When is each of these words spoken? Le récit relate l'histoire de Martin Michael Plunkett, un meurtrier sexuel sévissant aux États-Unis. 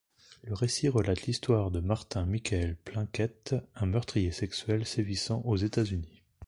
Le 0.43 0.55
récit 0.55 0.89
relate 0.89 1.27
l'histoire 1.27 1.69
de 1.69 1.79
Martin 1.79 2.25
Michael 2.25 2.75
Plunkett, 2.75 3.55
un 3.75 3.85
meurtrier 3.85 4.31
sexuel 4.31 4.83
sévissant 4.87 5.43
aux 5.45 5.57
États-Unis. 5.57 6.23